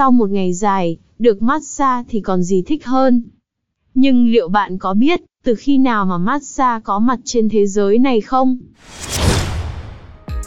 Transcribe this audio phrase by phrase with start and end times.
[0.00, 3.22] Sau một ngày dài, được massage thì còn gì thích hơn.
[3.94, 7.98] Nhưng liệu bạn có biết, từ khi nào mà massage có mặt trên thế giới
[7.98, 8.58] này không?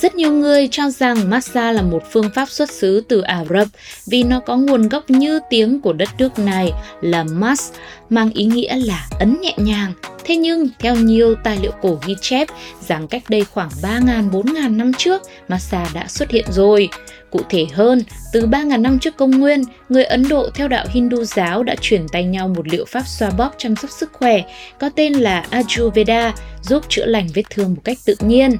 [0.00, 3.68] Rất nhiều người cho rằng massage là một phương pháp xuất xứ từ Ả Rập
[4.06, 7.72] vì nó có nguồn gốc như tiếng của đất nước này là mas,
[8.10, 9.92] mang ý nghĩa là ấn nhẹ nhàng.
[10.24, 12.48] Thế nhưng, theo nhiều tài liệu cổ ghi chép,
[12.88, 16.88] rằng cách đây khoảng 3.000-4.000 năm trước, massage đã xuất hiện rồi.
[17.30, 21.24] Cụ thể hơn, từ 3.000 năm trước công nguyên, người Ấn Độ theo đạo Hindu
[21.24, 24.42] giáo đã chuyển tay nhau một liệu pháp xoa bóp chăm sóc sức khỏe
[24.78, 28.56] có tên là Ayurveda, giúp chữa lành vết thương một cách tự nhiên.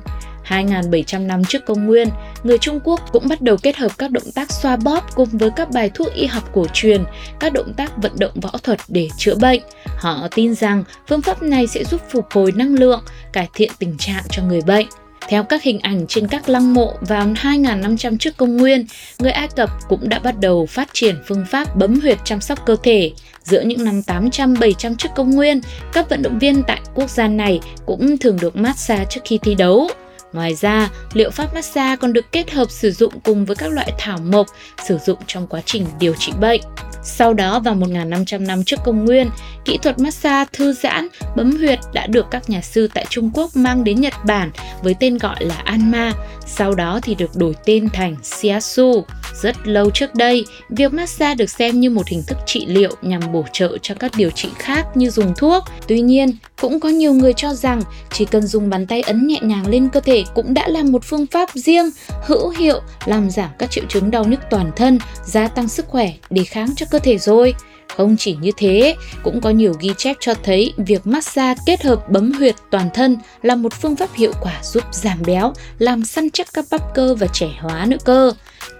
[0.51, 2.09] 2.700 năm trước công nguyên,
[2.43, 5.51] người Trung Quốc cũng bắt đầu kết hợp các động tác xoa bóp cùng với
[5.57, 7.05] các bài thuốc y học cổ truyền,
[7.41, 9.63] các động tác vận động võ thuật để chữa bệnh.
[9.85, 13.99] Họ tin rằng phương pháp này sẽ giúp phục hồi năng lượng, cải thiện tình
[13.99, 14.87] trạng cho người bệnh.
[15.31, 18.87] Theo các hình ảnh trên các lăng mộ vào 2.500 trước công nguyên,
[19.19, 22.67] người Ai Cập cũng đã bắt đầu phát triển phương pháp bấm huyệt chăm sóc
[22.67, 23.13] cơ thể.
[23.43, 25.61] Giữa những năm 800-700 trước công nguyên,
[25.93, 29.55] các vận động viên tại quốc gia này cũng thường được massage trước khi thi
[29.55, 29.89] đấu.
[30.33, 33.93] Ngoài ra, liệu pháp massage còn được kết hợp sử dụng cùng với các loại
[33.99, 34.47] thảo mộc
[34.89, 36.61] sử dụng trong quá trình điều trị bệnh.
[37.03, 39.31] Sau đó vào 1.500 năm trước công nguyên,
[39.65, 43.57] kỹ thuật massage thư giãn, bấm huyệt đã được các nhà sư tại Trung Quốc
[43.57, 44.51] mang đến Nhật Bản
[44.83, 46.13] với tên gọi là Anma,
[46.47, 49.05] sau đó thì được đổi tên thành Shiatsu.
[49.35, 53.33] Rất lâu trước đây, việc massage được xem như một hình thức trị liệu nhằm
[53.33, 55.65] bổ trợ cho các điều trị khác như dùng thuốc.
[55.87, 57.83] Tuy nhiên, cũng có nhiều người cho rằng
[58.13, 61.05] chỉ cần dùng bàn tay ấn nhẹ nhàng lên cơ thể cũng đã là một
[61.05, 61.91] phương pháp riêng,
[62.27, 66.13] hữu hiệu, làm giảm các triệu chứng đau nhức toàn thân, gia tăng sức khỏe,
[66.31, 67.55] đề kháng cho cơ thể rồi.
[67.97, 72.11] Không chỉ như thế, cũng có nhiều ghi chép cho thấy việc massage kết hợp
[72.11, 76.31] bấm huyệt toàn thân là một phương pháp hiệu quả giúp giảm béo, làm săn
[76.31, 78.33] chắc các bắp cơ và trẻ hóa nữa cơ.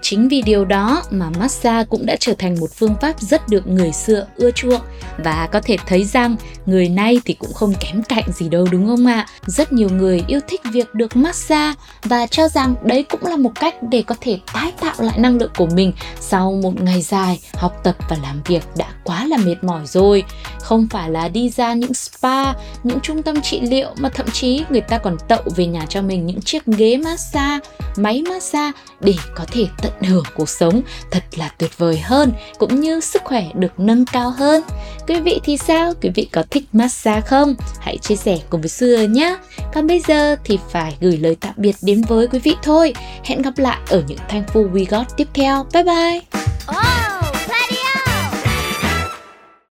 [0.03, 3.67] Chính vì điều đó mà massage cũng đã trở thành một phương pháp rất được
[3.67, 4.81] người xưa ưa chuộng
[5.19, 8.87] và có thể thấy rằng người nay thì cũng không kém cạnh gì đâu đúng
[8.87, 9.27] không ạ?
[9.47, 13.53] Rất nhiều người yêu thích việc được massage và cho rằng đấy cũng là một
[13.61, 17.41] cách để có thể tái tạo lại năng lượng của mình sau một ngày dài
[17.55, 20.25] học tập và làm việc đã quá là mệt mỏi rồi.
[20.61, 22.53] Không phải là đi ra những spa,
[22.83, 26.03] những trung tâm trị liệu mà thậm chí người ta còn tậu về nhà cho
[26.03, 29.67] mình những chiếc ghế massage, máy massage để có thể
[30.01, 34.05] tận hưởng cuộc sống thật là tuyệt vời hơn, cũng như sức khỏe được nâng
[34.07, 34.63] cao hơn.
[35.09, 35.93] Quý vị thì sao?
[36.03, 37.55] Quý vị có thích massage không?
[37.81, 39.37] Hãy chia sẻ cùng với Xưa nhé.
[39.75, 42.95] Còn bây giờ thì phải gửi lời tạm biệt đến với quý vị thôi.
[43.25, 45.67] Hẹn gặp lại ở những Thankful We Got tiếp theo.
[45.73, 46.30] Bye bye!